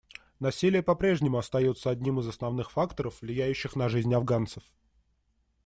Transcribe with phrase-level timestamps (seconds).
[0.39, 4.63] Насилие по-прежнему остается одним из основных факторов, влияющих на жизнь афганцев.